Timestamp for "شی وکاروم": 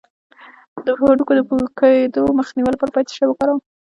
3.17-3.61